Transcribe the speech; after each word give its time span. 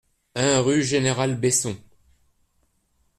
un 0.33 0.61
rue 0.61 0.81
Général 0.81 1.35
Besson 1.39 1.77